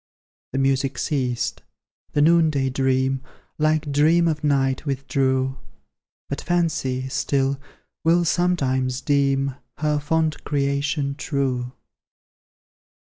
[0.53, 1.61] The music ceased;
[2.13, 3.21] the noonday dream,
[3.59, 5.59] Like dream of night, withdrew;
[6.27, 7.59] But Fancy, still,
[8.03, 11.73] will sometimes deem Her fond creation true.